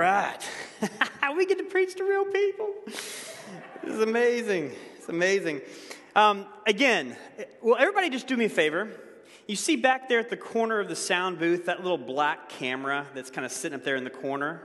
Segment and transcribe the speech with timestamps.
[0.00, 0.38] right.
[1.36, 2.70] we get to preach to real people.
[2.86, 4.72] This is amazing.
[4.96, 5.60] It's amazing.
[6.16, 7.16] Um, again,
[7.60, 8.88] will everybody just do me a favor?
[9.46, 13.06] You see back there at the corner of the sound booth that little black camera
[13.14, 14.62] that's kind of sitting up there in the corner?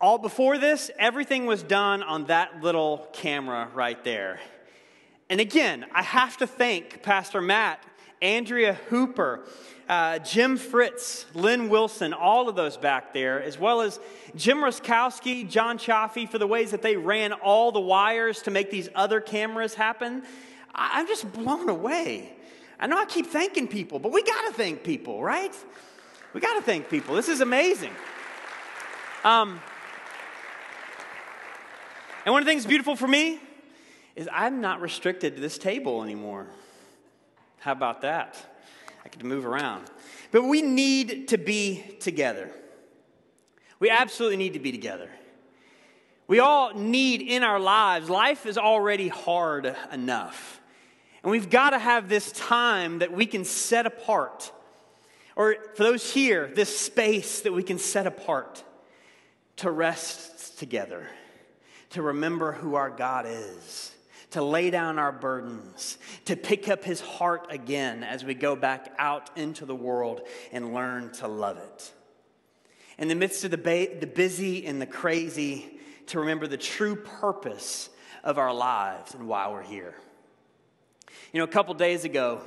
[0.00, 4.40] All before this, everything was done on that little camera right there.
[5.28, 7.82] And again, I have to thank Pastor Matt,
[8.22, 9.40] Andrea Hooper,
[9.88, 14.00] uh, Jim Fritz, Lynn Wilson, all of those back there, as well as
[14.34, 18.70] Jim Ruskowski, John Chaffee, for the ways that they ran all the wires to make
[18.70, 20.22] these other cameras happen.
[20.74, 22.32] I- I'm just blown away.
[22.80, 25.54] I know I keep thanking people, but we got to thank people, right?
[26.32, 27.14] We got to thank people.
[27.14, 27.92] This is amazing.
[29.24, 29.60] Um,
[32.24, 33.40] and one of the things beautiful for me
[34.14, 36.46] is I'm not restricted to this table anymore.
[37.66, 38.36] How about that?
[39.04, 39.90] I could move around.
[40.30, 42.52] But we need to be together.
[43.80, 45.10] We absolutely need to be together.
[46.28, 50.60] We all need in our lives, life is already hard enough.
[51.24, 54.52] And we've got to have this time that we can set apart.
[55.34, 58.62] Or for those here, this space that we can set apart
[59.56, 61.08] to rest together,
[61.90, 63.95] to remember who our God is
[64.36, 68.94] to lay down our burdens, to pick up his heart again as we go back
[68.98, 70.20] out into the world
[70.52, 71.90] and learn to love it.
[72.98, 76.96] In the midst of the, ba- the busy and the crazy, to remember the true
[76.96, 77.88] purpose
[78.22, 79.94] of our lives and why we're here.
[81.32, 82.42] You know, a couple days ago,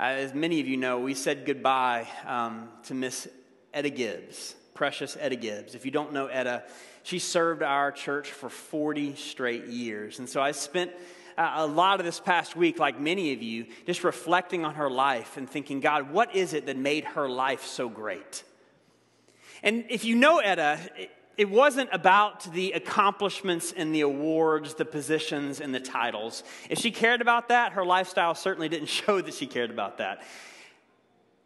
[0.00, 3.28] as many of you know, we said goodbye um, to Miss
[3.72, 5.76] Etta Gibbs, precious Etta Gibbs.
[5.76, 6.64] If you don't know Etta,
[7.06, 10.18] she served our church for 40 straight years.
[10.18, 10.90] And so I spent
[11.38, 14.90] uh, a lot of this past week, like many of you, just reflecting on her
[14.90, 18.42] life and thinking, God, what is it that made her life so great?
[19.62, 20.80] And if you know Etta,
[21.36, 26.42] it wasn't about the accomplishments and the awards, the positions and the titles.
[26.68, 30.24] If she cared about that, her lifestyle certainly didn't show that she cared about that.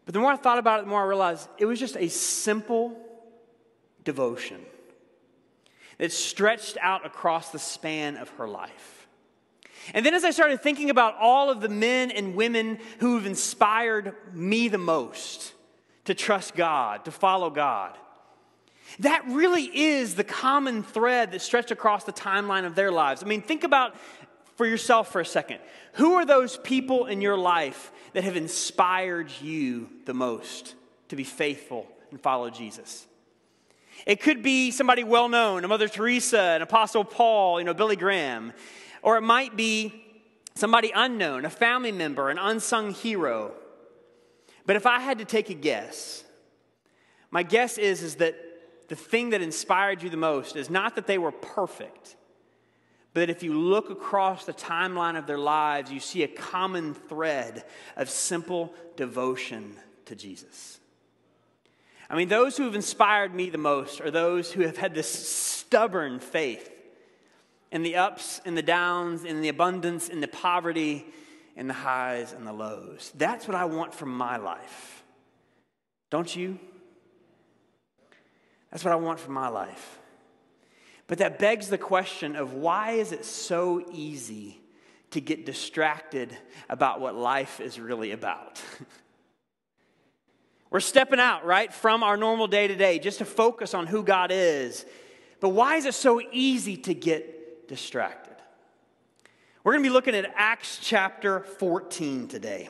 [0.07, 2.09] But the more I thought about it, the more I realized it was just a
[2.09, 2.97] simple
[4.05, 4.65] devotion
[6.01, 9.07] that stretched out across the span of her life.
[9.93, 13.27] And then as I started thinking about all of the men and women who have
[13.27, 15.53] inspired me the most
[16.07, 17.99] to trust God, to follow God,
[19.01, 23.23] that really is the common thread that stretched across the timeline of their lives.
[23.23, 23.95] I mean, think about
[24.57, 25.59] for yourself for a second.
[25.95, 30.77] Who are those people in your life that have inspired you the most
[31.09, 33.07] to be faithful and follow Jesus?
[34.07, 37.97] It could be somebody well known, a Mother Teresa, an Apostle Paul, you know, Billy
[37.97, 38.53] Graham.
[39.03, 40.05] Or it might be
[40.55, 43.53] somebody unknown, a family member, an unsung hero.
[44.67, 46.25] But if I had to take a guess,
[47.31, 48.37] my guess is, is that
[48.89, 52.17] the thing that inspired you the most is not that they were perfect,
[53.15, 56.95] but that if you look across the timeline of their lives, you see a common
[56.95, 57.65] thread
[57.97, 59.77] of simple devotion
[60.07, 60.80] to Jesus.
[62.11, 65.09] I mean, those who have inspired me the most are those who have had this
[65.09, 66.69] stubborn faith
[67.71, 71.07] in the ups and the downs, in the abundance, in the poverty,
[71.55, 73.13] in the highs and the lows.
[73.15, 75.05] That's what I want from my life.
[76.11, 76.59] Don't you?
[78.73, 79.99] That's what I want from my life.
[81.07, 84.61] But that begs the question of why is it so easy
[85.13, 86.37] to get distracted
[86.69, 88.61] about what life is really about?
[90.71, 94.05] We're stepping out, right, from our normal day to day just to focus on who
[94.05, 94.87] God is.
[95.41, 98.37] But why is it so easy to get distracted?
[99.65, 102.69] We're going to be looking at Acts chapter 14 today.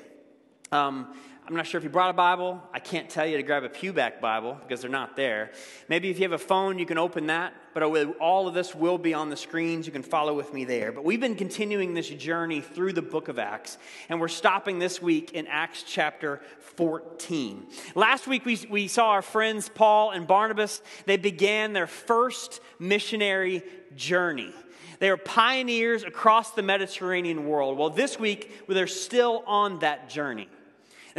[0.72, 1.15] Um,
[1.50, 2.62] I'm not sure if you brought a Bible.
[2.72, 5.50] I can't tell you to grab a Pewback Bible because they're not there.
[5.88, 7.55] Maybe if you have a phone, you can open that.
[7.75, 7.83] But
[8.21, 9.84] all of this will be on the screens.
[9.84, 10.93] You can follow with me there.
[10.93, 13.78] But we've been continuing this journey through the book of Acts,
[14.09, 16.41] and we're stopping this week in Acts chapter
[16.77, 17.67] 14.
[17.97, 20.81] Last week, we, we saw our friends Paul and Barnabas.
[21.06, 23.64] They began their first missionary
[23.97, 24.55] journey.
[25.00, 27.76] They are pioneers across the Mediterranean world.
[27.76, 30.49] Well, this week, they're still on that journey.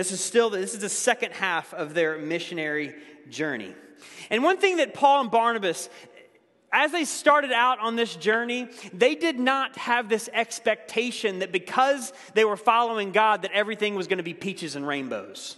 [0.01, 2.95] This is still this is the second half of their missionary
[3.29, 3.75] journey.
[4.31, 5.89] And one thing that Paul and Barnabas
[6.71, 12.13] as they started out on this journey, they did not have this expectation that because
[12.33, 15.57] they were following God that everything was going to be peaches and rainbows.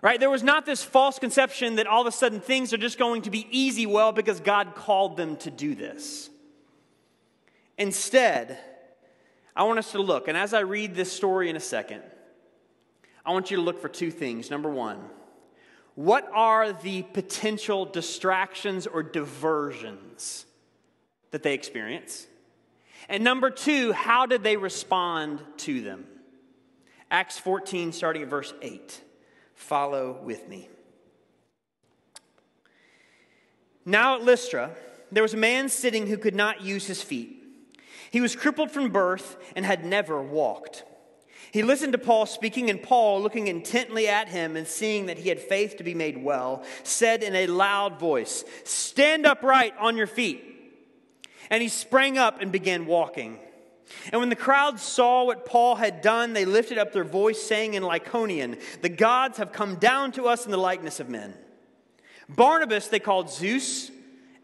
[0.00, 0.18] Right?
[0.18, 3.20] There was not this false conception that all of a sudden things are just going
[3.22, 6.30] to be easy well because God called them to do this.
[7.76, 8.58] Instead,
[9.54, 12.04] I want us to look, and as I read this story in a second,
[13.24, 14.50] I want you to look for two things.
[14.50, 14.98] Number one,
[15.94, 20.44] What are the potential distractions or diversions
[21.30, 22.26] that they experience?
[23.08, 26.06] And number two, how did they respond to them?
[27.10, 29.00] Acts 14, starting at verse 8.
[29.54, 30.68] Follow with me.
[33.84, 34.70] Now at Lystra,
[35.12, 37.42] there was a man sitting who could not use his feet.
[38.10, 40.84] He was crippled from birth and had never walked.
[41.54, 45.28] He listened to Paul speaking, and Paul, looking intently at him and seeing that he
[45.28, 50.08] had faith to be made well, said in a loud voice, Stand upright on your
[50.08, 50.44] feet.
[51.50, 53.38] And he sprang up and began walking.
[54.10, 57.74] And when the crowd saw what Paul had done, they lifted up their voice, saying
[57.74, 61.34] in Lycaonian, The gods have come down to us in the likeness of men.
[62.28, 63.92] Barnabas they called Zeus,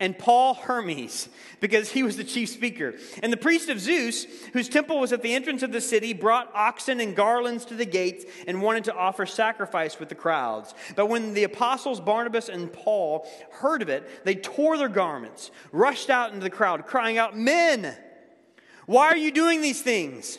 [0.01, 1.29] and Paul Hermes,
[1.61, 2.95] because he was the chief speaker.
[3.23, 6.51] And the priest of Zeus, whose temple was at the entrance of the city, brought
[6.55, 10.75] oxen and garlands to the gates and wanted to offer sacrifice with the crowds.
[10.97, 16.11] But when the apostles Barnabas and Paul heard of it, they tore their garments, rushed
[16.11, 17.97] out into the crowd, crying out, Men!
[18.87, 20.39] Why are you doing these things?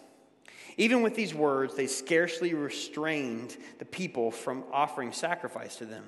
[0.81, 6.05] Even with these words, they scarcely restrained the people from offering sacrifice to them.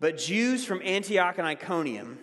[0.00, 2.18] But Jews from Antioch and Iconium,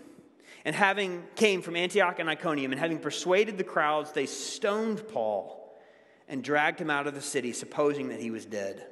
[0.65, 5.79] and having came from Antioch and Iconium, and having persuaded the crowds, they stoned Paul
[6.27, 8.85] and dragged him out of the city, supposing that he was dead.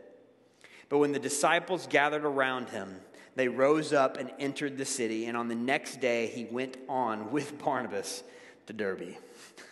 [0.88, 3.02] But when the disciples gathered around him,
[3.36, 7.30] they rose up and entered the city, and on the next day he went on
[7.30, 8.24] with Barnabas
[8.68, 9.18] to Derbe.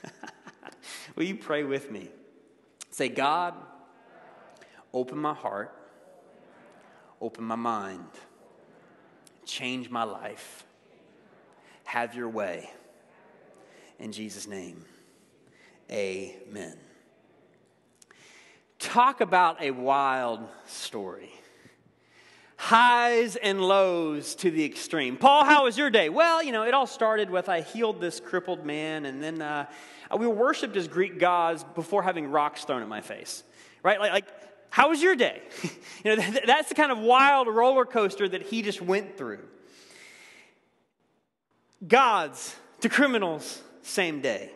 [1.15, 2.09] Will you pray with me?
[2.91, 3.53] Say, God,
[4.93, 5.73] open my heart,
[7.21, 8.07] open my mind,
[9.45, 10.65] change my life.
[11.85, 12.69] Have your way.
[13.99, 14.85] In Jesus' name,
[15.91, 16.77] amen.
[18.79, 21.31] Talk about a wild story
[22.57, 25.15] highs and lows to the extreme.
[25.15, 26.09] Paul, how was your day?
[26.09, 29.67] Well, you know, it all started with I healed this crippled man, and then uh,
[30.11, 33.43] Uh, we worshipped as Greek gods before having rocks thrown at my face,
[33.83, 33.99] right?
[33.99, 34.25] Like, like
[34.69, 35.41] how was your day?
[36.03, 39.43] you know, that's the kind of wild roller coaster that he just went through.
[41.87, 44.51] Gods to criminals, same day.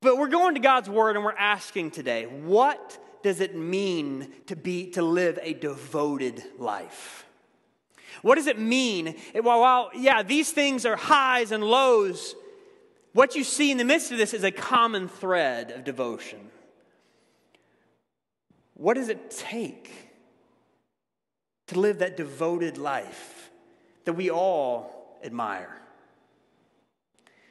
[0.00, 4.54] But we're going to God's word and we're asking today, what does it mean to
[4.54, 7.26] be to live a devoted life?
[8.20, 9.16] What does it mean?
[9.34, 12.34] While, while yeah, these things are highs and lows,
[13.14, 16.50] what you see in the midst of this is a common thread of devotion.
[18.74, 19.90] What does it take
[21.68, 23.50] to live that devoted life
[24.04, 25.80] that we all admire?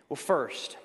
[0.10, 0.77] Well, first,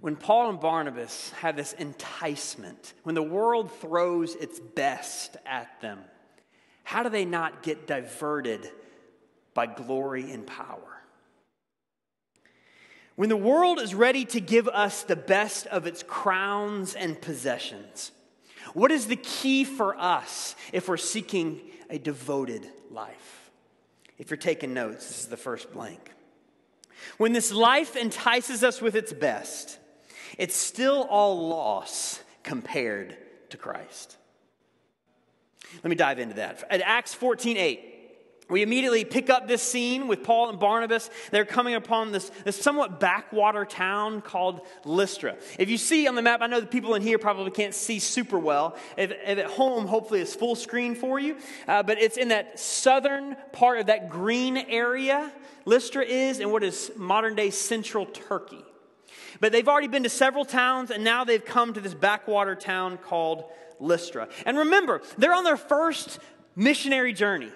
[0.00, 6.00] when Paul and Barnabas have this enticement, when the world throws its best at them,
[6.82, 8.70] how do they not get diverted
[9.52, 10.89] by glory and power?
[13.20, 18.12] When the world is ready to give us the best of its crowns and possessions,
[18.72, 21.60] what is the key for us if we're seeking
[21.90, 23.50] a devoted life?
[24.16, 26.12] If you're taking notes, this is the first blank.
[27.18, 29.78] When this life entices us with its best,
[30.38, 33.18] it's still all loss compared
[33.50, 34.16] to Christ.
[35.74, 36.64] Let me dive into that.
[36.70, 37.89] At Acts 14 8,
[38.50, 41.08] we immediately pick up this scene with Paul and Barnabas.
[41.30, 45.36] They're coming upon this, this somewhat backwater town called Lystra.
[45.58, 47.98] If you see on the map, I know the people in here probably can't see
[47.98, 48.76] super well.
[48.96, 51.36] If, if at home, hopefully it's full screen for you.
[51.68, 55.32] Uh, but it's in that southern part of that green area,
[55.64, 58.64] Lystra is, in what is modern day central Turkey.
[59.40, 62.98] But they've already been to several towns, and now they've come to this backwater town
[62.98, 63.44] called
[63.78, 64.28] Lystra.
[64.44, 66.18] And remember, they're on their first
[66.56, 67.50] missionary journey.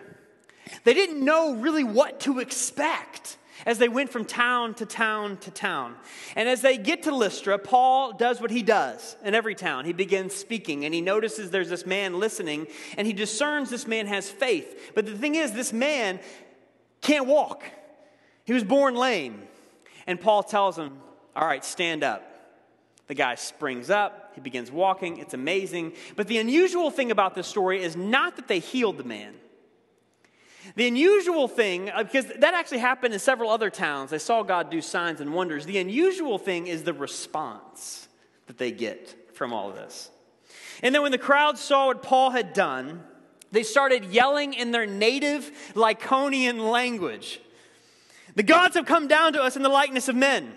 [0.85, 5.51] They didn't know really what to expect as they went from town to town to
[5.51, 5.95] town.
[6.37, 9.85] And as they get to Lystra, Paul does what he does in every town.
[9.85, 12.67] He begins speaking, and he notices there's this man listening,
[12.97, 14.93] and he discerns this man has faith.
[14.95, 16.21] But the thing is, this man
[17.01, 17.65] can't walk,
[18.45, 19.43] he was born lame.
[20.07, 20.99] And Paul tells him,
[21.35, 22.31] All right, stand up.
[23.07, 25.19] The guy springs up, he begins walking.
[25.19, 25.93] It's amazing.
[26.17, 29.35] But the unusual thing about this story is not that they healed the man.
[30.77, 34.71] The unusual thing, uh, because that actually happened in several other towns, they saw God
[34.71, 35.67] do signs and wonders.
[35.67, 38.09] The unusual thing is the response
[38.47, 40.11] that they get from all of this.
[40.83, 43.03] And then when the crowd saw what Paul had done,
[43.53, 47.41] they started yelling in their native Lycaonian language
[48.35, 50.53] The gods have come down to us in the likeness of men.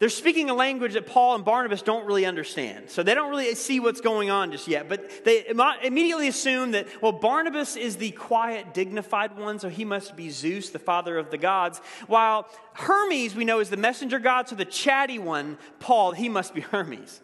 [0.00, 2.88] They're speaking a language that Paul and Barnabas don't really understand.
[2.88, 4.88] So they don't really see what's going on just yet.
[4.88, 5.44] But they
[5.82, 10.70] immediately assume that, well, Barnabas is the quiet, dignified one, so he must be Zeus,
[10.70, 11.80] the father of the gods.
[12.06, 16.54] While Hermes, we know, is the messenger god, so the chatty one, Paul, he must
[16.54, 17.20] be Hermes.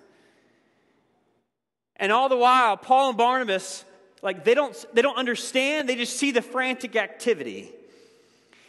[1.95, 3.85] And all the while, Paul and Barnabas,
[4.21, 7.73] like, they don't, they don't understand, they just see the frantic activity.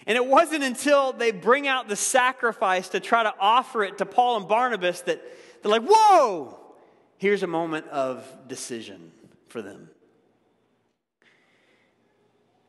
[0.07, 4.05] And it wasn't until they bring out the sacrifice to try to offer it to
[4.05, 5.21] Paul and Barnabas that
[5.61, 6.59] they're like, whoa,
[7.17, 9.11] here's a moment of decision
[9.47, 9.89] for them.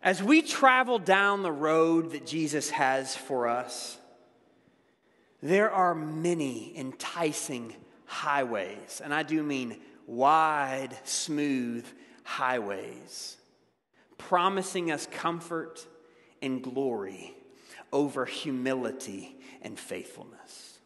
[0.02, 3.98] As we travel down the road that Jesus has for us,
[5.42, 7.74] there are many enticing
[8.06, 11.84] highways, and I do mean wide, smooth
[12.22, 13.36] highways,
[14.16, 15.86] promising us comfort
[16.42, 17.34] and glory
[17.92, 20.78] over humility and faithfulness.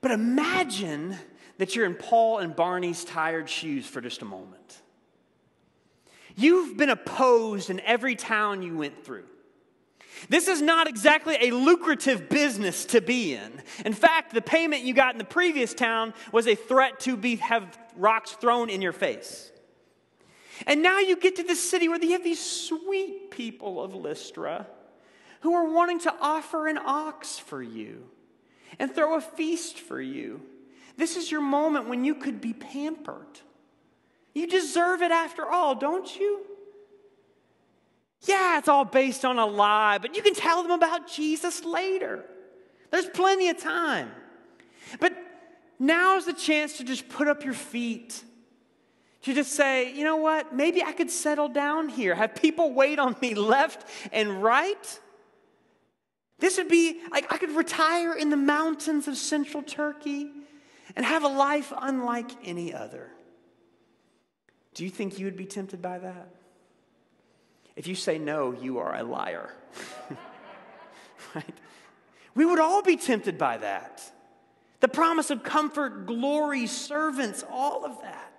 [0.00, 1.16] But imagine
[1.58, 4.82] that you're in Paul and Barney's tired shoes for just a moment.
[6.36, 9.24] You've been opposed in every town you went through.
[10.28, 13.62] This is not exactly a lucrative business to be in.
[13.84, 17.36] In fact, the payment you got in the previous town was a threat to be,
[17.36, 19.50] have rocks thrown in your face.
[20.66, 24.66] And now you get to this city where you have these sweet people of Lystra
[25.40, 28.04] who are wanting to offer an ox for you
[28.78, 30.40] and throw a feast for you.
[30.96, 33.40] This is your moment when you could be pampered.
[34.32, 36.40] You deserve it after all, don't you?
[38.22, 42.24] Yeah, it's all based on a lie, but you can tell them about Jesus later.
[42.90, 44.10] There's plenty of time.
[44.98, 45.12] But
[45.78, 48.22] now is the chance to just put up your feet
[49.24, 52.98] to just say, you know what, maybe I could settle down here, have people wait
[52.98, 55.00] on me left and right.
[56.38, 60.30] This would be like I could retire in the mountains of central Turkey
[60.94, 63.10] and have a life unlike any other.
[64.74, 66.28] Do you think you would be tempted by that?
[67.76, 69.54] If you say no, you are a liar.
[71.34, 71.58] right?
[72.34, 74.02] We would all be tempted by that.
[74.80, 78.33] The promise of comfort, glory, servants, all of that.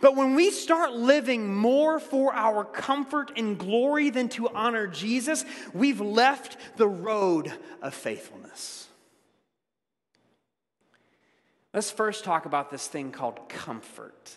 [0.00, 5.44] But when we start living more for our comfort and glory than to honor Jesus,
[5.72, 8.88] we've left the road of faithfulness.
[11.72, 14.36] Let's first talk about this thing called comfort.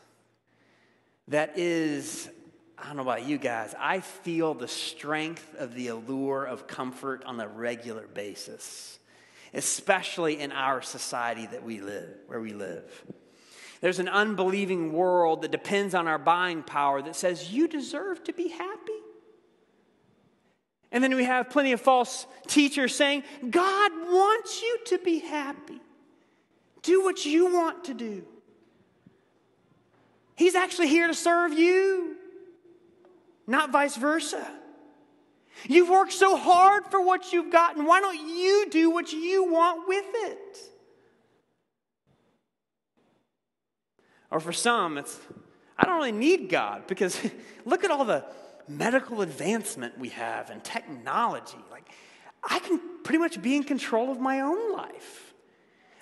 [1.30, 2.30] That is,
[2.78, 7.24] I don't know about you guys, I feel the strength of the allure of comfort
[7.26, 9.00] on a regular basis,
[9.54, 13.06] especially in our society that we live, where we live.
[13.82, 18.34] There's an unbelieving world that depends on our buying power that says you deserve to
[18.34, 18.92] be happy.
[20.92, 25.80] And then we have plenty of false teachers saying, God wants you to be happy.
[26.82, 28.26] Do what you want to do.
[30.36, 32.16] He's actually here to serve you,
[33.46, 34.50] not vice versa.
[35.68, 37.86] You've worked so hard for what you've gotten.
[37.86, 40.58] Why don't you do what you want with it?
[44.32, 45.20] Or for some, it's,
[45.78, 47.20] I don't really need God because
[47.66, 48.26] look at all the
[48.68, 51.58] medical advancement we have and technology.
[51.72, 51.90] Like,
[52.44, 55.34] I can pretty much be in control of my own life.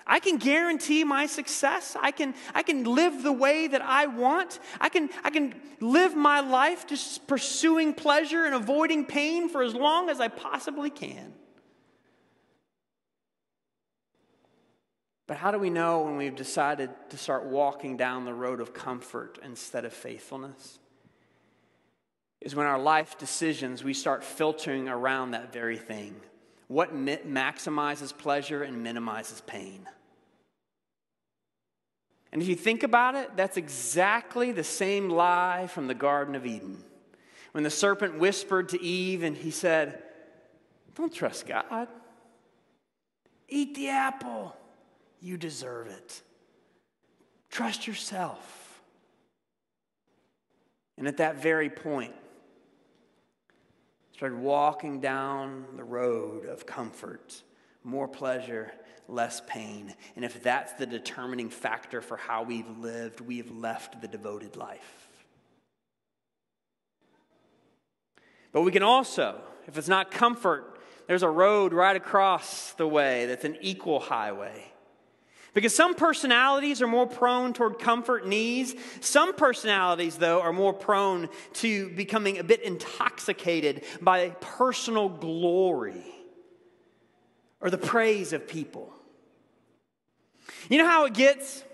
[0.06, 1.94] I can guarantee my success.
[2.00, 4.58] I can, I can live the way that I want.
[4.80, 9.74] I can, I can live my life just pursuing pleasure and avoiding pain for as
[9.74, 11.34] long as I possibly can.
[15.28, 18.72] But how do we know when we've decided to start walking down the road of
[18.72, 20.78] comfort instead of faithfulness?
[22.40, 26.16] Is when our life decisions, we start filtering around that very thing.
[26.66, 29.86] What maximizes pleasure and minimizes pain?
[32.32, 36.46] And if you think about it, that's exactly the same lie from the Garden of
[36.46, 36.82] Eden.
[37.52, 40.02] When the serpent whispered to Eve and he said,
[40.94, 41.88] Don't trust God,
[43.46, 44.57] eat the apple.
[45.20, 46.22] You deserve it.
[47.50, 48.80] Trust yourself.
[50.96, 52.14] And at that very point,
[54.12, 57.42] started walking down the road of comfort,
[57.84, 58.72] more pleasure,
[59.06, 59.94] less pain.
[60.16, 65.08] And if that's the determining factor for how we've lived, we've left the devoted life.
[68.52, 73.26] But we can also, if it's not comfort, there's a road right across the way
[73.26, 74.72] that's an equal highway.
[75.58, 78.76] Because some personalities are more prone toward comfort and ease.
[79.00, 86.04] Some personalities, though, are more prone to becoming a bit intoxicated by personal glory
[87.60, 88.92] or the praise of people.
[90.68, 91.64] You know how it gets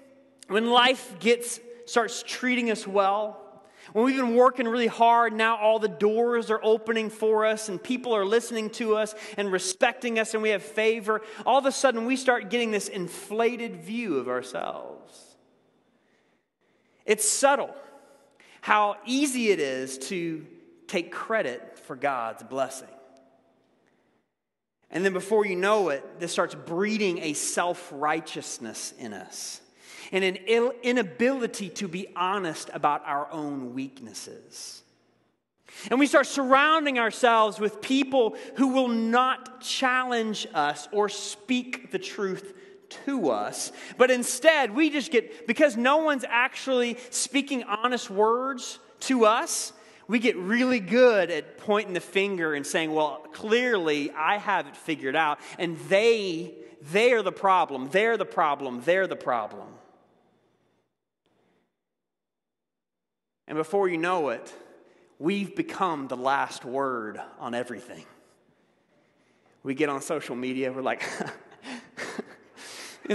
[0.49, 3.44] when life gets starts treating us well?
[3.93, 7.83] When we've been working really hard, now all the doors are opening for us and
[7.83, 11.21] people are listening to us and respecting us and we have favor.
[11.45, 15.37] All of a sudden, we start getting this inflated view of ourselves.
[17.05, 17.75] It's subtle
[18.63, 20.47] how easy it is to
[20.87, 22.89] take credit for God's blessing.
[24.91, 29.61] And then before you know it, this starts breeding a self righteousness in us
[30.13, 30.37] and an
[30.83, 34.83] inability to be honest about our own weaknesses.
[35.91, 41.99] And we start surrounding ourselves with people who will not challenge us or speak the
[41.99, 42.55] truth
[43.07, 49.25] to us, but instead we just get, because no one's actually speaking honest words to
[49.25, 49.73] us,
[50.07, 54.77] we get really good at pointing the finger and saying, well, clearly I have it
[54.77, 56.55] figured out, and they,
[56.93, 59.67] they're the problem, they're the problem, they're the problem.
[63.47, 64.53] And before you know it,
[65.19, 68.05] we've become the last word on everything.
[69.63, 71.03] We get on social media, we're like,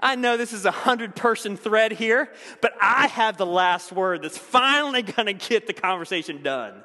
[0.00, 4.22] I know this is a hundred person thread here, but I have the last word
[4.22, 6.82] that's finally to get the conversation done.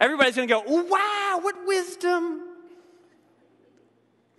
[0.00, 2.42] Everybody's to go, wow, what wisdom.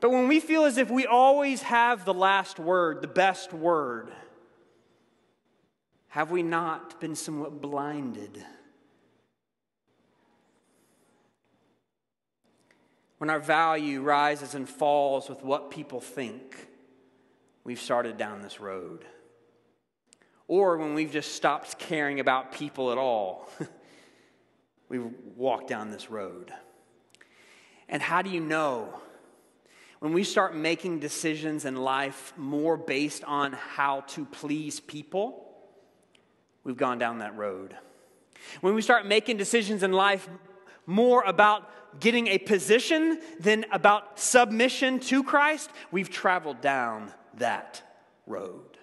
[0.02, 4.12] But when we feel as if we always have the last word, the best word,
[6.10, 8.44] have we not been somewhat blinded?
[13.20, 16.68] When our value rises and falls with what people think,
[17.64, 19.06] we've started down this road.
[20.48, 23.50] Or when we've just stopped caring about people at all,
[24.90, 26.52] we've walked down this road.
[27.88, 29.00] And how do you know?
[30.00, 35.49] When we start making decisions in life more based on how to please people,
[36.70, 37.76] we've gone down that road.
[38.62, 40.30] When we start making decisions in life
[40.86, 47.82] more about getting a position than about submission to Christ, we've traveled down that
[48.28, 48.78] road.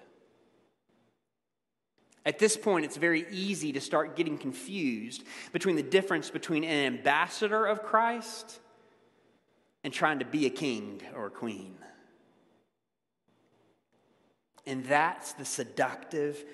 [2.24, 5.22] At this point, it's very easy to start getting confused
[5.52, 8.58] between the difference between an ambassador of Christ
[9.84, 11.76] and trying to be a king or a queen.
[14.66, 16.44] And that's the seductive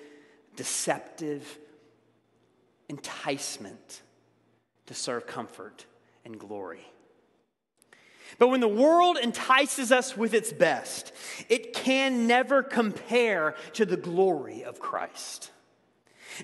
[0.55, 1.59] deceptive
[2.89, 4.01] enticement
[4.85, 5.85] to serve comfort
[6.25, 6.85] and glory.
[8.39, 11.13] But when the world entices us with its best,
[11.49, 15.51] it can never compare to the glory of Christ.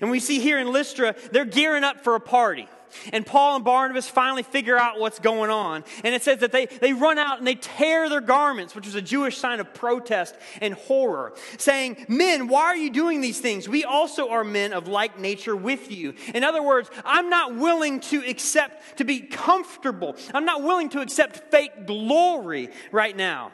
[0.00, 2.68] And we see here in Lystra, they're gearing up for a party.
[3.12, 5.84] And Paul and Barnabas finally figure out what's going on.
[6.04, 8.94] And it says that they, they run out and they tear their garments, which was
[8.94, 13.68] a Jewish sign of protest and horror, saying, Men, why are you doing these things?
[13.68, 16.14] We also are men of like nature with you.
[16.34, 20.16] In other words, I'm not willing to accept, to be comfortable.
[20.32, 23.52] I'm not willing to accept fake glory right now.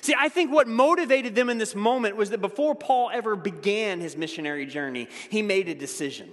[0.00, 4.00] See, I think what motivated them in this moment was that before Paul ever began
[4.00, 6.30] his missionary journey, he made a decision.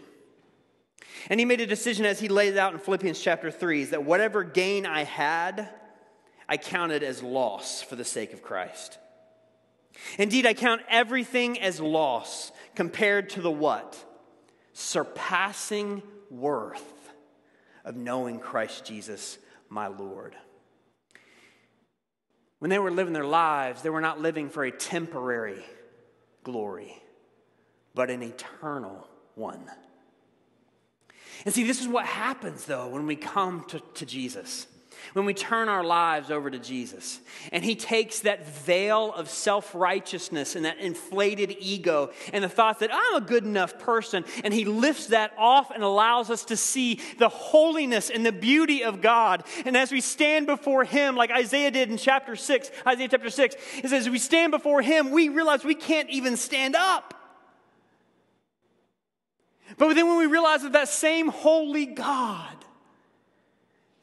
[1.27, 3.89] And he made a decision as he laid it out in Philippians chapter 3 is
[3.89, 5.69] that whatever gain I had,
[6.47, 8.97] I counted as loss for the sake of Christ.
[10.17, 14.03] Indeed, I count everything as loss compared to the what?
[14.73, 17.11] Surpassing worth
[17.83, 20.35] of knowing Christ Jesus, my Lord.
[22.59, 25.63] When they were living their lives, they were not living for a temporary
[26.43, 27.01] glory,
[27.95, 29.69] but an eternal one.
[31.45, 34.67] And see, this is what happens, though, when we come to, to Jesus.
[35.13, 37.19] When we turn our lives over to Jesus,
[37.51, 42.79] and He takes that veil of self righteousness and that inflated ego and the thought
[42.79, 46.57] that I'm a good enough person, and He lifts that off and allows us to
[46.57, 49.43] see the holiness and the beauty of God.
[49.65, 53.55] And as we stand before Him, like Isaiah did in chapter 6, Isaiah chapter 6,
[53.77, 57.18] it says, as we stand before Him, we realize we can't even stand up.
[59.77, 62.55] But then when we realize that that same holy God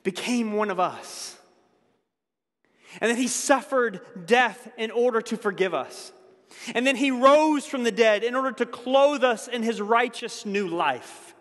[0.02, 1.36] became one of us,
[3.00, 6.12] and that he suffered death in order to forgive us,
[6.74, 10.46] and then he rose from the dead in order to clothe us in his righteous
[10.46, 11.34] new life.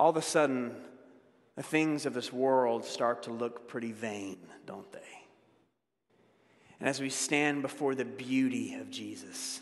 [0.00, 0.74] all of a sudden,
[1.56, 4.98] the things of this world start to look pretty vain, don't they?
[6.80, 9.60] And as we stand before the beauty of Jesus,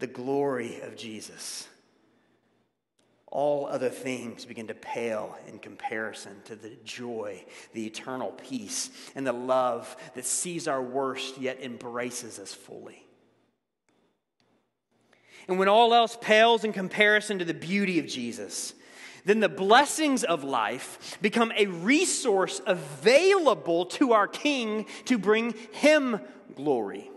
[0.00, 1.68] the glory of Jesus,
[3.26, 9.26] all other things begin to pale in comparison to the joy, the eternal peace, and
[9.26, 13.06] the love that sees our worst yet embraces us fully.
[15.46, 18.74] And when all else pales in comparison to the beauty of Jesus,
[19.24, 26.20] then the blessings of life become a resource available to our King to bring him
[26.54, 27.10] glory.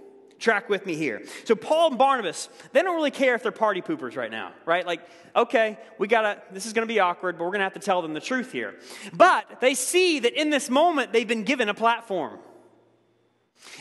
[0.43, 1.21] Track with me here.
[1.45, 4.85] So, Paul and Barnabas, they don't really care if they're party poopers right now, right?
[4.85, 4.99] Like,
[5.33, 8.13] okay, we gotta, this is gonna be awkward, but we're gonna have to tell them
[8.13, 8.75] the truth here.
[9.13, 12.39] But they see that in this moment, they've been given a platform.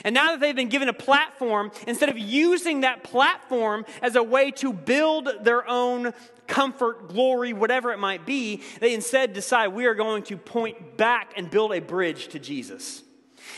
[0.04, 4.22] And now that they've been given a platform, instead of using that platform as a
[4.22, 6.14] way to build their own
[6.46, 11.32] comfort, glory, whatever it might be, they instead decide we are going to point back
[11.36, 13.02] and build a bridge to Jesus.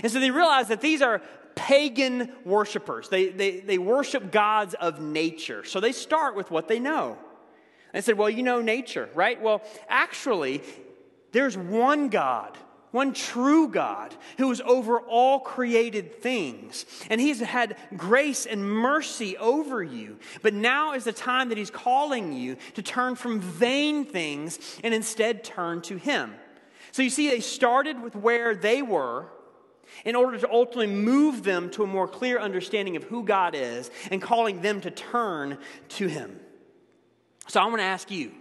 [0.03, 1.21] And so they realize that these are
[1.55, 3.09] pagan worshipers.
[3.09, 5.65] They, they, they worship gods of nature.
[5.65, 7.19] So they start with what they know.
[7.93, 9.41] They said, Well, you know nature, right?
[9.41, 10.63] Well, actually,
[11.33, 12.59] there's one God
[12.95, 16.87] one true God who is over all created things.
[17.11, 20.21] And He's had grace and mercy over you.
[20.43, 24.95] But now is the time that He's calling you to turn from vain things and
[24.95, 26.37] instead turn to Him.
[26.93, 29.27] So you see, they started with where they were
[30.05, 33.91] in order to ultimately move them to a more clear understanding of who God is
[34.11, 35.59] and calling them to turn
[35.91, 36.41] to Him.
[37.49, 38.33] So I want to ask you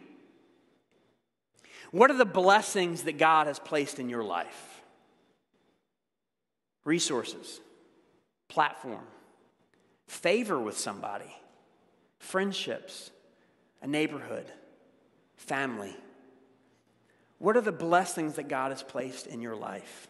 [1.92, 4.82] what are the blessings that God has placed in your life?
[6.86, 7.62] Resources,
[8.48, 9.06] platform,
[10.08, 11.32] favor with somebody,
[12.18, 13.12] friendships,
[13.84, 14.46] a neighborhood,
[15.36, 15.96] family.
[17.38, 20.08] What are the blessings that God has placed in your life?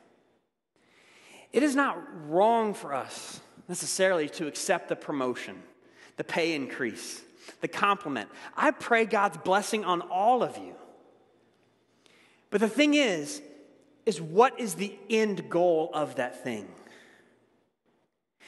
[1.53, 3.39] It is not wrong for us
[3.69, 5.61] necessarily to accept the promotion,
[6.17, 7.21] the pay increase,
[7.61, 8.29] the compliment.
[8.57, 10.73] I pray God's blessing on all of you.
[12.49, 13.41] But the thing is,
[14.05, 16.67] is what is the end goal of that thing?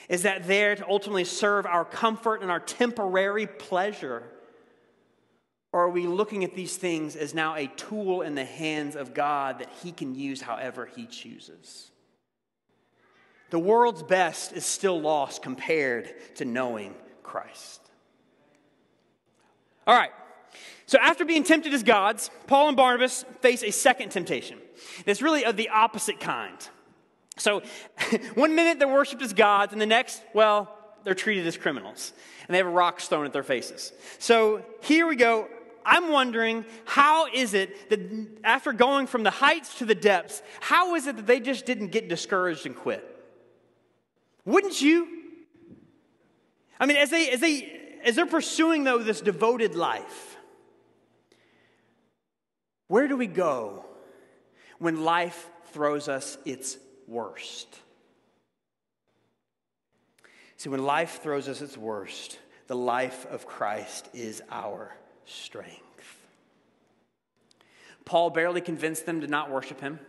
[0.10, 4.24] Is that there to ultimately serve our comfort and our temporary pleasure?
[5.72, 9.14] Or are we looking at these things as now a tool in the hands of
[9.14, 11.92] God that He can use however He chooses?
[13.50, 17.82] The world's best is still lost compared to knowing Christ.
[19.88, 20.12] All right,
[20.88, 24.60] so, after being tempted as gods, Paul and Barnabas face a second temptation
[25.04, 26.58] that's really of the opposite kind.
[27.38, 27.64] So,
[28.36, 30.72] one minute they're worshiped as gods, and the next, well,
[31.04, 32.14] they're treated as criminals,
[32.48, 33.94] and they have a rock thrown at their faces.
[34.20, 35.48] So, here we go.
[35.84, 38.00] I'm wondering, how is it that
[38.44, 41.88] after going from the heights to the depths, how is it that they just didn't
[41.88, 43.15] get discouraged and quit?
[44.46, 45.08] Wouldn't you?
[46.80, 50.38] I mean, as they as they as they're pursuing though this devoted life,
[52.88, 53.86] where do we go
[54.78, 56.78] when life throws us its
[57.08, 57.80] worst?
[60.58, 65.82] See, when life throws us its worst, the life of Christ is our strength.
[68.06, 70.00] Paul barely convinced them to not worship him.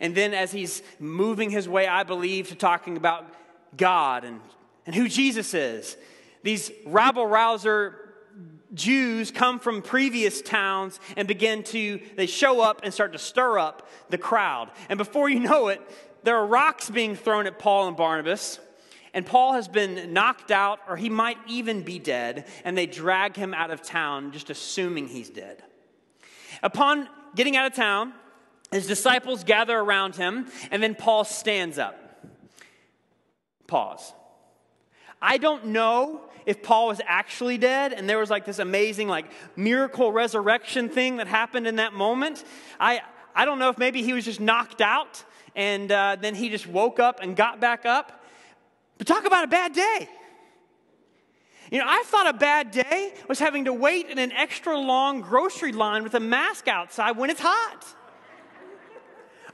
[0.00, 3.32] And then, as he's moving his way, I believe, to talking about
[3.76, 4.40] God and,
[4.86, 5.96] and who Jesus is,
[6.42, 8.04] these rabble rouser
[8.74, 13.58] Jews come from previous towns and begin to, they show up and start to stir
[13.58, 14.70] up the crowd.
[14.88, 15.80] And before you know it,
[16.24, 18.58] there are rocks being thrown at Paul and Barnabas.
[19.12, 23.36] And Paul has been knocked out, or he might even be dead, and they drag
[23.36, 25.62] him out of town, just assuming he's dead.
[26.64, 28.12] Upon getting out of town,
[28.72, 32.03] his disciples gather around him, and then Paul stands up.
[33.66, 34.12] Pause.
[35.20, 39.26] I don't know if Paul was actually dead and there was like this amazing like
[39.56, 42.44] miracle resurrection thing that happened in that moment.
[42.78, 43.00] I,
[43.34, 45.24] I don't know if maybe he was just knocked out
[45.56, 48.24] and uh, then he just woke up and got back up.
[48.98, 50.08] But talk about a bad day.
[51.70, 55.22] You know, I thought a bad day was having to wait in an extra long
[55.22, 57.86] grocery line with a mask outside when it's hot.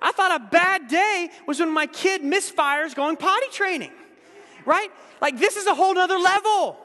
[0.02, 3.92] I thought a bad day was when my kid misfires going potty training,
[4.64, 4.90] right?
[5.20, 6.78] Like, this is a whole nother level.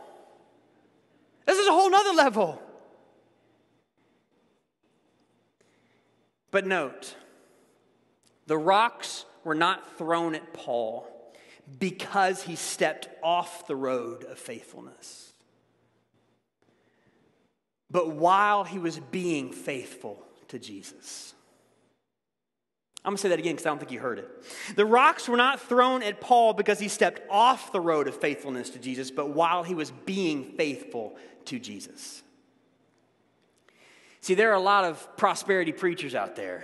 [1.45, 2.61] This is a whole nother level.
[6.51, 7.15] But note,
[8.47, 11.07] the rocks were not thrown at Paul
[11.79, 15.33] because he stepped off the road of faithfulness.
[17.89, 21.34] But while he was being faithful to Jesus.
[23.05, 24.75] I'm going to say that again because I don't think you heard it.
[24.75, 28.71] The rocks were not thrown at Paul because he stepped off the road of faithfulness
[28.71, 31.15] to Jesus, but while he was being faithful
[31.45, 32.23] to Jesus.
[34.21, 36.63] See, there are a lot of prosperity preachers out there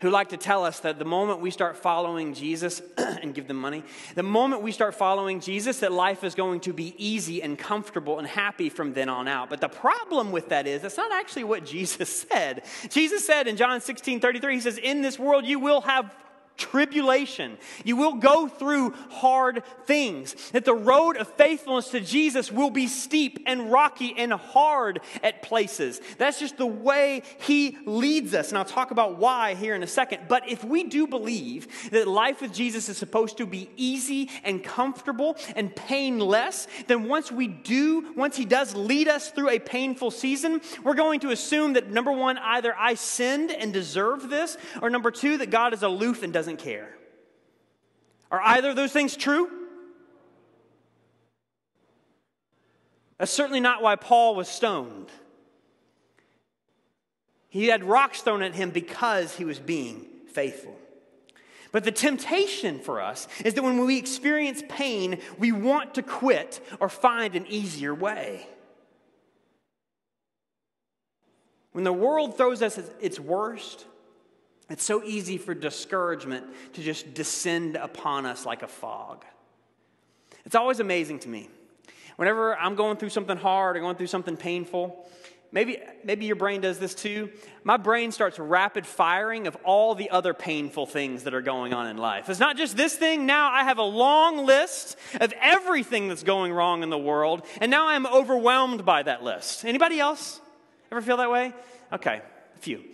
[0.00, 3.58] who like to tell us that the moment we start following Jesus and give them
[3.58, 3.84] money,
[4.14, 8.18] the moment we start following Jesus, that life is going to be easy and comfortable
[8.18, 9.50] and happy from then on out.
[9.50, 12.64] But the problem with that is that's not actually what Jesus said.
[12.88, 16.14] Jesus said in John 16 33, He says, In this world you will have
[16.60, 17.58] tribulation.
[17.84, 20.50] You will go through hard things.
[20.50, 25.42] That the road of faithfulness to Jesus will be steep and rocky and hard at
[25.42, 26.00] places.
[26.18, 28.50] That's just the way He leads us.
[28.50, 30.22] And I'll talk about why here in a second.
[30.28, 34.62] But if we do believe that life with Jesus is supposed to be easy and
[34.62, 40.10] comfortable and painless, then once we do, once He does lead us through a painful
[40.10, 44.90] season, we're going to assume that number one, either I sinned and deserve this, or
[44.90, 46.88] number two, that God is aloof and doesn't doesn't care.
[48.30, 49.48] Are either of those things true?
[53.18, 55.10] That's certainly not why Paul was stoned.
[57.48, 60.76] He had rocks thrown at him because he was being faithful.
[61.72, 66.60] But the temptation for us is that when we experience pain, we want to quit
[66.80, 68.46] or find an easier way.
[71.72, 73.84] When the world throws us its worst,
[74.70, 79.24] it's so easy for discouragement to just descend upon us like a fog.
[80.46, 81.50] It's always amazing to me.
[82.16, 85.08] Whenever I'm going through something hard or going through something painful,
[85.52, 87.30] maybe, maybe your brain does this too.
[87.64, 91.86] My brain starts rapid firing of all the other painful things that are going on
[91.86, 92.28] in life.
[92.28, 93.26] It's not just this thing.
[93.26, 97.70] Now I have a long list of everything that's going wrong in the world, and
[97.70, 99.64] now I'm overwhelmed by that list.
[99.64, 100.40] Anybody else
[100.92, 101.52] ever feel that way?
[101.92, 102.22] Okay,
[102.60, 102.84] few.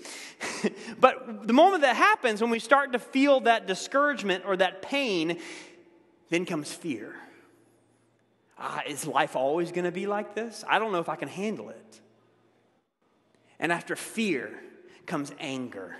[1.00, 5.38] but the moment that happens, when we start to feel that discouragement or that pain,
[6.30, 7.14] then comes fear.
[8.58, 10.64] Ah, is life always going to be like this?
[10.68, 12.00] I don't know if I can handle it.
[13.58, 14.58] And after fear
[15.04, 15.96] comes anger,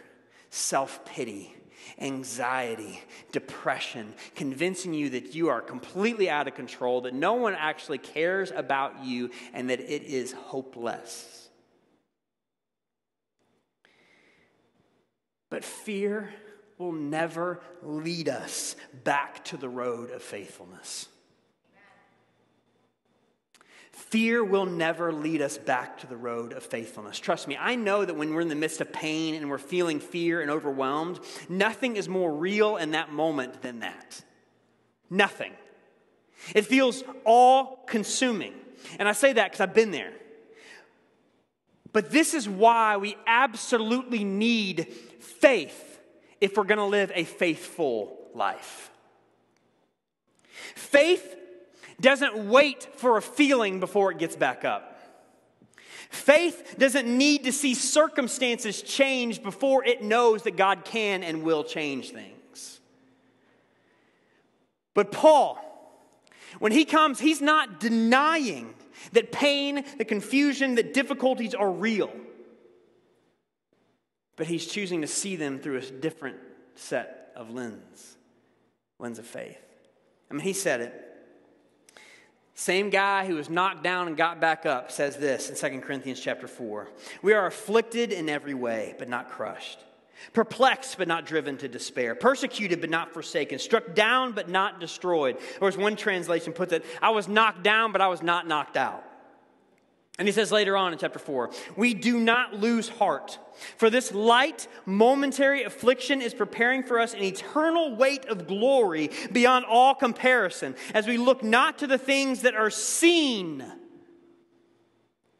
[0.51, 1.55] self pity,
[1.99, 3.01] anxiety,
[3.33, 8.51] depression, convincing you that you are completely out of control, that no one actually cares
[8.51, 11.46] about you, and that it is hopeless.
[15.51, 16.33] But fear
[16.79, 21.09] will never lead us back to the road of faithfulness.
[23.93, 27.19] Fear will never lead us back to the road of faithfulness.
[27.19, 30.01] Trust me, I know that when we're in the midst of pain and we're feeling
[30.01, 34.23] fear and overwhelmed, nothing is more real in that moment than that.
[35.09, 35.53] Nothing.
[36.55, 38.53] It feels all consuming.
[38.99, 40.13] And I say that because I've been there.
[41.97, 44.87] But this is why we absolutely need
[45.19, 45.99] faith
[46.43, 48.91] if we're going to live a faithful life.
[50.75, 51.35] Faith
[51.99, 55.01] doesn't wait for a feeling before it gets back up.
[56.11, 61.65] Faith doesn't need to see circumstances change before it knows that God can and will
[61.65, 62.79] change things.
[64.93, 65.59] But Paul,
[66.59, 68.75] when he comes, he's not denying
[69.13, 72.11] that pain, the confusion, that difficulties are real
[74.37, 76.37] but he's choosing to see them through a different
[76.75, 78.17] set of lens,
[78.99, 79.59] lens of faith.
[80.31, 81.03] I mean, he said it.
[82.55, 86.21] Same guy who was knocked down and got back up says this in 2 Corinthians
[86.21, 86.89] chapter 4.
[87.23, 89.79] We are afflicted in every way, but not crushed.
[90.33, 92.15] Perplexed, but not driven to despair.
[92.15, 93.59] Persecuted, but not forsaken.
[93.59, 95.39] Struck down, but not destroyed.
[95.61, 98.77] Or as one translation puts it, I was knocked down, but I was not knocked
[98.77, 99.05] out.
[100.19, 103.39] And he says later on in chapter 4 We do not lose heart,
[103.77, 109.65] for this light, momentary affliction is preparing for us an eternal weight of glory beyond
[109.67, 113.65] all comparison, as we look not to the things that are seen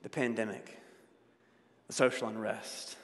[0.03, 0.79] the pandemic,
[1.89, 2.96] the social unrest,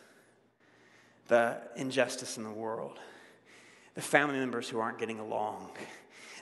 [1.33, 2.99] the injustice in the world,
[3.95, 5.71] the family members who aren't getting along,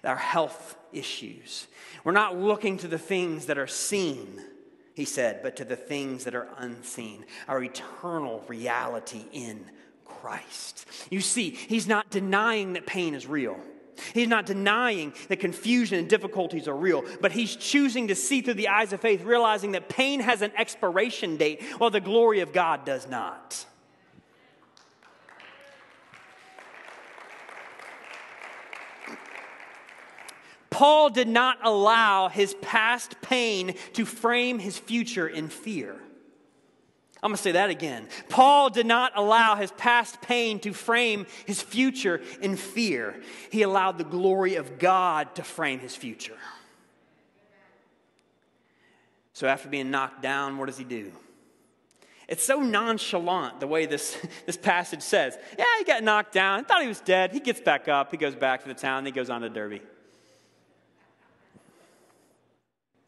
[0.03, 1.69] our health issues.
[2.03, 4.41] We're not looking to the things that are seen
[4.95, 9.65] he said, but to the things that are unseen, our eternal reality in
[10.05, 10.87] Christ.
[11.09, 13.59] You see, he's not denying that pain is real.
[14.13, 18.55] He's not denying that confusion and difficulties are real, but he's choosing to see through
[18.55, 22.53] the eyes of faith, realizing that pain has an expiration date while the glory of
[22.53, 23.65] God does not.
[30.81, 35.93] Paul did not allow his past pain to frame his future in fear.
[37.23, 38.09] I'm going to say that again.
[38.31, 43.21] Paul did not allow his past pain to frame his future in fear.
[43.53, 46.39] He allowed the glory of God to frame his future.
[49.35, 51.13] So after being knocked down, what does he do?
[52.27, 54.17] It's so nonchalant the way this,
[54.47, 55.37] this passage says.
[55.59, 56.65] Yeah, he got knocked down.
[56.65, 57.33] Thought he was dead.
[57.33, 58.11] He gets back up.
[58.11, 59.05] He goes back to the town.
[59.05, 59.83] He goes on to Derbe.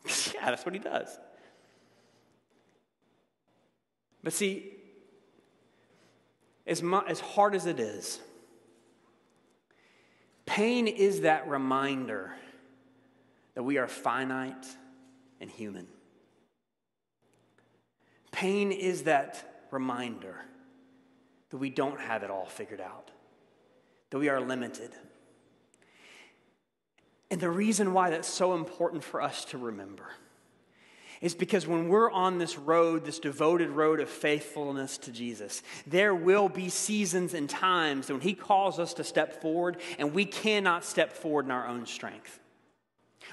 [0.35, 1.19] yeah, that's what he does.
[4.23, 4.73] But see,
[6.67, 8.21] as, as hard as it is,
[10.47, 12.33] pain is that reminder
[13.55, 14.67] that we are finite
[15.41, 15.87] and human.
[18.31, 20.37] Pain is that reminder
[21.51, 23.11] that we don't have it all figured out,
[24.11, 24.91] that we are limited.
[27.33, 30.05] And the reason why that's so important for us to remember
[31.23, 36.15] is because when we're on this road, this devoted road of faithfulness to Jesus, there
[36.15, 40.85] will be seasons and times when He calls us to step forward, and we cannot
[40.85, 42.39] step forward in our own strength.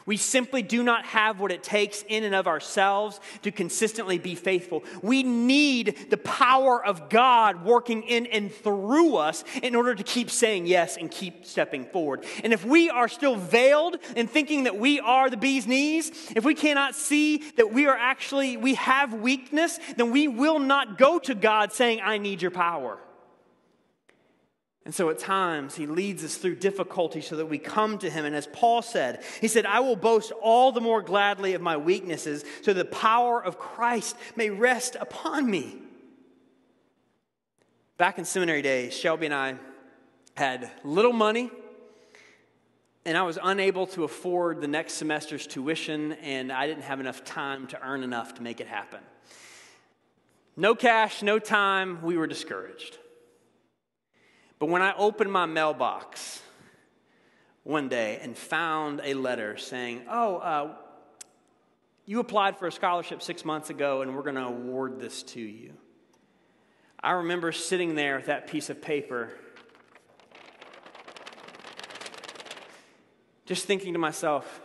[0.06, 4.36] We simply do not have what it takes in and of ourselves to consistently be
[4.36, 4.84] faithful.
[5.02, 10.30] We need the power of God working in and through us in order to keep
[10.30, 12.26] saying yes and keep stepping forward.
[12.44, 16.44] And if we are still veiled in thinking that we are the bee's knees, if
[16.44, 21.20] we cannot see that we are actually, we have weakness, then we will not go
[21.20, 22.98] to God saying, I need your power.
[24.90, 28.26] And so at times, he leads us through difficulty so that we come to him.
[28.26, 31.78] And as Paul said, he said, I will boast all the more gladly of my
[31.78, 35.78] weaknesses so the power of Christ may rest upon me.
[37.98, 39.58] Back in seminary days, Shelby and I
[40.36, 41.52] had little money,
[43.06, 47.24] and I was unable to afford the next semester's tuition, and I didn't have enough
[47.24, 49.02] time to earn enough to make it happen.
[50.58, 52.98] No cash, no time, we were discouraged.
[54.60, 56.42] But when I opened my mailbox
[57.64, 60.76] one day and found a letter saying, Oh, uh,
[62.06, 65.40] you applied for a scholarship six months ago and we're going to award this to
[65.40, 65.74] you.
[67.02, 69.32] I remember sitting there with that piece of paper,
[73.46, 74.60] just thinking to myself,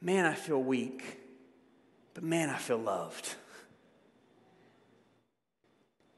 [0.00, 1.20] man, I feel weak,
[2.14, 3.36] but man, I feel loved.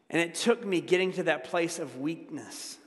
[0.09, 2.79] And it took me getting to that place of weakness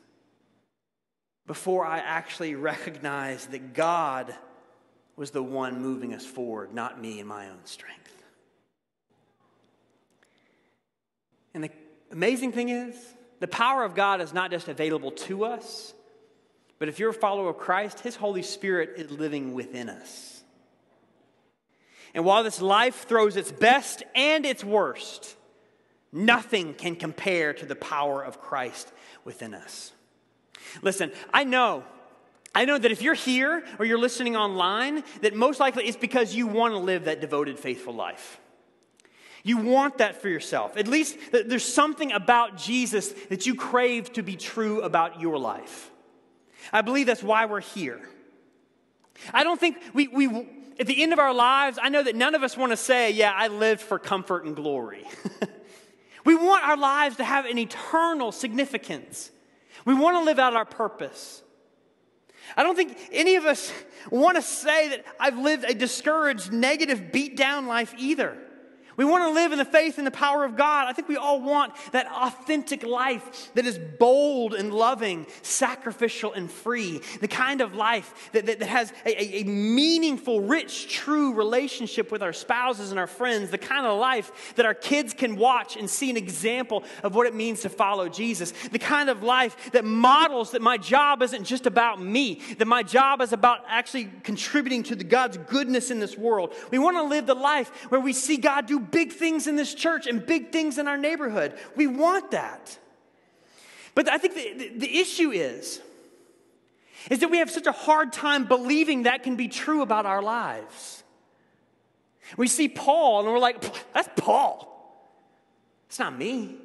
[1.45, 4.33] before I actually recognized that God
[5.15, 8.23] was the one moving us forward, not me and my own strength.
[11.53, 11.71] And the
[12.11, 12.95] amazing thing is,
[13.39, 15.93] the power of God is not just available to us,
[16.77, 20.43] but if you're a follower of Christ, His Holy Spirit is living within us.
[22.13, 25.35] And while this life throws its best and its worst,
[26.11, 28.91] Nothing can compare to the power of Christ
[29.23, 29.91] within us.
[30.81, 31.83] Listen, I know
[32.55, 36.33] I know that if you're here or you're listening online, that most likely it's because
[36.33, 38.39] you want to live that devoted, faithful life.
[39.43, 40.75] You want that for yourself.
[40.75, 45.91] At least there's something about Jesus that you crave to be true about your life.
[46.73, 48.01] I believe that's why we're here.
[49.33, 52.35] I don't think we, we at the end of our lives, I know that none
[52.35, 55.05] of us want to say, Yeah, I lived for comfort and glory.
[56.29, 59.31] We want our lives to have an eternal significance.
[59.83, 61.41] We want to live out our purpose.
[62.55, 63.73] I don't think any of us
[64.11, 68.37] want to say that I've lived a discouraged, negative, beat down life either.
[68.99, 70.87] We want to live in the faith and the power of God.
[70.87, 76.51] I think we all want that authentic life that is bold and loving, sacrificial and
[76.51, 76.99] free.
[77.21, 82.21] The kind of life that, that, that has a, a, meaningful, rich, true relationship with
[82.21, 83.51] our spouses and our friends.
[83.51, 87.25] The kind of life that our kids can watch and see an example of what
[87.25, 88.51] it means to follow Jesus.
[88.51, 92.83] The kind of life that models that my job isn't just about me, that my
[92.83, 96.53] job is about actually contributing to the God's goodness in this world.
[96.69, 99.73] We want to live the life where we see God do big things in this
[99.73, 101.57] church and big things in our neighborhood.
[101.75, 102.77] We want that.
[103.95, 105.81] But I think the, the, the issue is,
[107.09, 110.21] is that we have such a hard time believing that can be true about our
[110.21, 111.03] lives.
[112.37, 113.61] We see Paul and we're like,
[113.93, 114.65] that's Paul.
[115.87, 116.55] It's not me.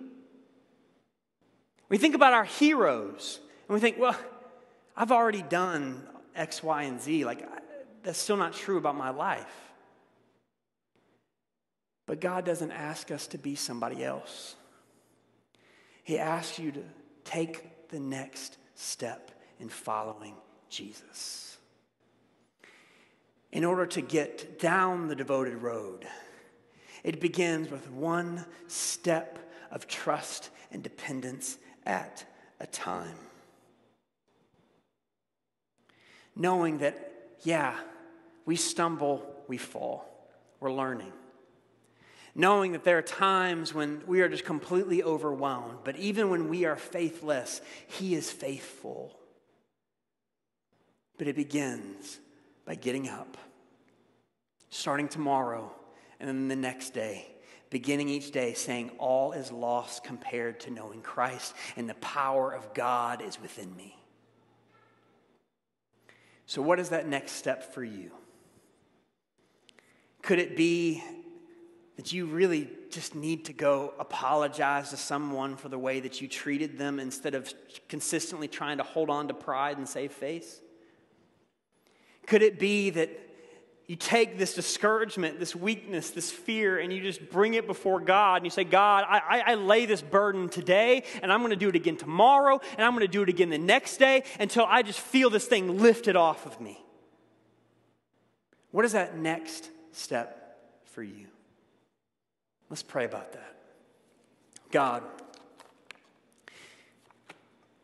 [1.88, 4.16] We think about our heroes and we think, well,
[4.96, 6.02] I've already done
[6.34, 7.24] X, Y, and Z.
[7.24, 7.48] Like,
[8.02, 9.63] that's still not true about my life.
[12.06, 14.56] But God doesn't ask us to be somebody else.
[16.02, 16.82] He asks you to
[17.24, 20.34] take the next step in following
[20.68, 21.56] Jesus.
[23.52, 26.06] In order to get down the devoted road,
[27.04, 29.38] It begins with one step
[29.70, 32.24] of trust and dependence at
[32.58, 33.18] a time.
[36.34, 37.74] Knowing that, yeah,
[38.46, 40.28] we stumble, we fall,
[40.60, 41.12] we're learning.
[42.34, 46.64] Knowing that there are times when we are just completely overwhelmed, but even when we
[46.64, 49.16] are faithless, He is faithful.
[51.16, 52.18] But it begins
[52.64, 53.36] by getting up,
[54.68, 55.70] starting tomorrow,
[56.18, 57.28] and then the next day,
[57.70, 62.74] beginning each day saying, All is lost compared to knowing Christ, and the power of
[62.74, 63.96] God is within me.
[66.46, 68.10] So, what is that next step for you?
[70.22, 71.02] Could it be
[71.96, 76.28] that you really just need to go apologize to someone for the way that you
[76.28, 77.52] treated them instead of
[77.88, 80.60] consistently trying to hold on to pride and save face?
[82.26, 83.10] Could it be that
[83.86, 88.36] you take this discouragement, this weakness, this fear, and you just bring it before God
[88.36, 91.68] and you say, God, I, I, lay this burden today, and I'm going to do
[91.68, 94.82] it again tomorrow, and I'm going to do it again the next day until I
[94.82, 96.82] just feel this thing lifted off of me.
[98.70, 101.26] What is that next step for you?
[102.74, 103.54] Let's pray about that.
[104.72, 105.04] God,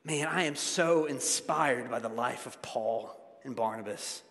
[0.05, 3.15] man, I am so inspired by the life of Paul
[3.45, 4.25] and Barnabas.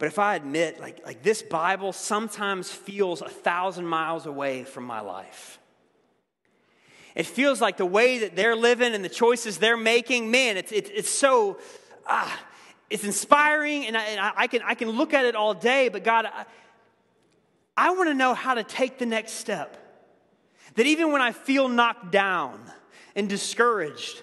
[0.00, 4.86] But if I admit, like, like this Bible sometimes feels a thousand miles away from
[4.86, 5.60] my life.
[7.14, 10.72] It feels like the way that they're living and the choices they're making, man, it's,
[10.72, 11.60] it's, it's so,
[12.08, 12.40] ah,
[12.90, 16.02] it's inspiring and, I, and I, can, I can look at it all day, but
[16.02, 16.44] God, I,
[17.80, 19.74] I want to know how to take the next step.
[20.74, 22.60] That even when I feel knocked down
[23.16, 24.20] and discouraged,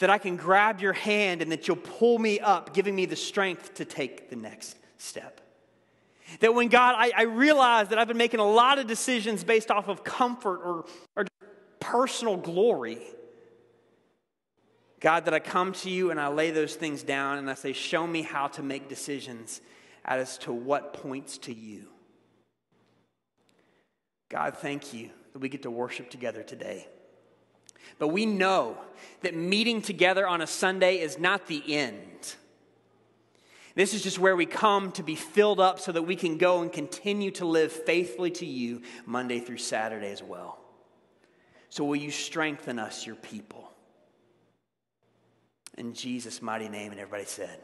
[0.00, 3.16] that I can grab your hand and that you'll pull me up, giving me the
[3.16, 5.40] strength to take the next step.
[6.40, 9.70] That when God, I, I realize that I've been making a lot of decisions based
[9.70, 10.84] off of comfort or,
[11.16, 11.26] or
[11.80, 12.98] personal glory.
[15.00, 17.72] God, that I come to you and I lay those things down and I say,
[17.72, 19.62] Show me how to make decisions
[20.04, 21.89] as to what points to you.
[24.30, 26.88] God, thank you that we get to worship together today.
[27.98, 28.78] But we know
[29.20, 32.36] that meeting together on a Sunday is not the end.
[33.74, 36.62] This is just where we come to be filled up so that we can go
[36.62, 40.58] and continue to live faithfully to you Monday through Saturday as well.
[41.68, 43.70] So, will you strengthen us, your people?
[45.78, 47.58] In Jesus' mighty name, and everybody said,